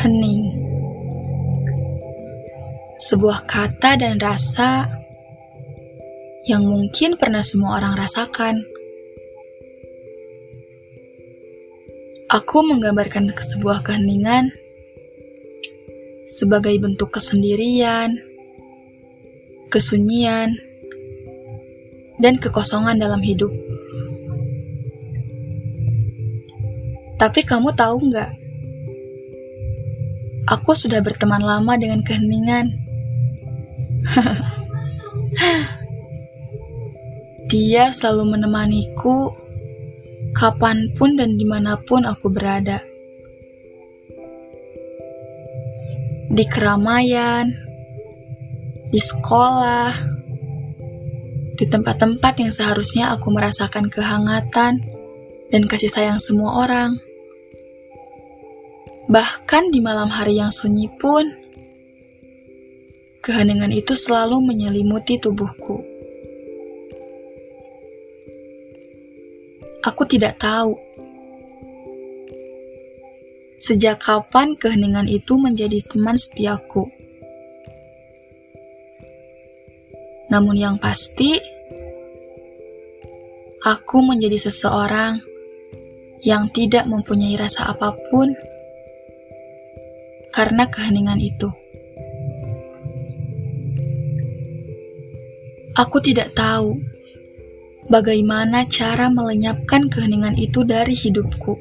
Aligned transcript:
Hening. 0.00 0.48
Sebuah 2.96 3.44
kata 3.44 4.00
dan 4.00 4.16
rasa 4.16 4.88
yang 6.48 6.64
mungkin 6.64 7.20
pernah 7.20 7.44
semua 7.44 7.76
orang 7.76 8.00
rasakan. 8.00 8.64
Aku 12.32 12.64
menggambarkan 12.64 13.28
sebuah 13.28 13.84
keheningan 13.84 14.48
sebagai 16.24 16.80
bentuk 16.80 17.12
kesendirian, 17.12 18.16
kesunyian, 19.68 20.56
dan 22.24 22.40
kekosongan 22.40 22.96
dalam 22.96 23.20
hidup. 23.20 23.52
Tapi 27.20 27.44
kamu 27.44 27.76
tahu 27.76 28.08
nggak? 28.08 28.39
Aku 30.50 30.74
sudah 30.74 30.98
berteman 30.98 31.38
lama 31.46 31.78
dengan 31.78 32.02
keheningan. 32.02 32.74
Dia 37.50 37.94
selalu 37.94 38.34
menemaniku 38.34 39.30
kapan 40.34 40.90
pun 40.98 41.14
dan 41.14 41.38
di 41.38 41.46
mana 41.46 41.78
pun 41.78 42.02
aku 42.02 42.34
berada. 42.34 42.82
Di 46.30 46.42
keramaian, 46.50 47.46
di 48.90 48.98
sekolah, 48.98 49.94
di 51.54 51.64
tempat-tempat 51.66 52.34
yang 52.42 52.50
seharusnya 52.50 53.14
aku 53.14 53.30
merasakan 53.30 53.86
kehangatan 53.86 54.82
dan 55.54 55.62
kasih 55.70 55.90
sayang 55.90 56.18
semua 56.18 56.66
orang. 56.66 57.09
Bahkan 59.10 59.74
di 59.74 59.82
malam 59.82 60.06
hari 60.06 60.38
yang 60.38 60.54
sunyi 60.54 60.86
pun, 60.86 61.26
keheningan 63.26 63.74
itu 63.74 63.98
selalu 63.98 64.38
menyelimuti 64.38 65.18
tubuhku. 65.18 65.82
Aku 69.82 70.06
tidak 70.06 70.38
tahu 70.38 70.78
sejak 73.58 73.98
kapan 73.98 74.54
keheningan 74.54 75.10
itu 75.10 75.34
menjadi 75.34 75.82
teman 75.90 76.14
setiaku. 76.14 76.86
Namun 80.30 80.54
yang 80.54 80.78
pasti, 80.78 81.34
aku 83.66 84.06
menjadi 84.06 84.38
seseorang 84.46 85.18
yang 86.22 86.46
tidak 86.54 86.86
mempunyai 86.86 87.34
rasa 87.34 87.74
apa 87.74 87.90
pun 88.14 88.30
karena 90.30 90.66
keheningan 90.70 91.18
itu. 91.18 91.50
Aku 95.78 96.02
tidak 96.02 96.34
tahu 96.34 96.78
bagaimana 97.90 98.66
cara 98.66 99.10
melenyapkan 99.10 99.90
keheningan 99.90 100.38
itu 100.38 100.62
dari 100.62 100.94
hidupku. 100.94 101.58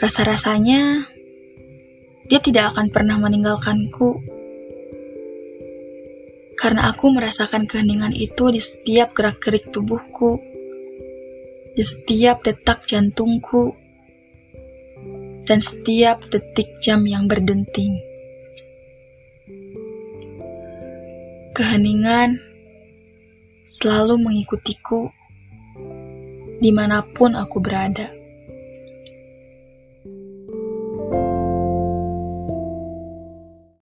Rasa-rasanya 0.00 1.04
dia 2.30 2.40
tidak 2.40 2.72
akan 2.72 2.88
pernah 2.88 3.20
meninggalkanku. 3.20 4.22
Karena 6.54 6.92
aku 6.92 7.10
merasakan 7.10 7.64
keheningan 7.64 8.12
itu 8.12 8.52
di 8.52 8.60
setiap 8.60 9.16
gerak-gerik 9.16 9.72
tubuhku, 9.72 10.38
di 11.72 11.82
setiap 11.82 12.44
detak 12.44 12.84
jantungku, 12.84 13.74
dan 15.50 15.58
setiap 15.58 16.22
detik 16.30 16.70
jam 16.78 17.02
yang 17.10 17.26
berdenting. 17.26 17.98
Keheningan 21.50 22.38
selalu 23.66 24.14
mengikutiku 24.22 25.10
di 26.62 26.70
mana 26.70 27.02
pun 27.02 27.34
aku 27.34 27.58
berada. 27.58 28.19